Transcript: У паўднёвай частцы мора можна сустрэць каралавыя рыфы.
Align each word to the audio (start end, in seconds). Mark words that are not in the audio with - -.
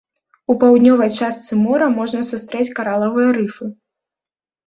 У 0.51 0.53
паўднёвай 0.61 1.11
частцы 1.17 1.57
мора 1.65 1.89
можна 1.99 2.21
сустрэць 2.31 2.67
каралавыя 2.79 3.29
рыфы. 3.39 3.65